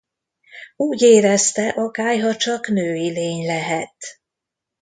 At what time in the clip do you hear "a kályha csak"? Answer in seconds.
1.67-2.67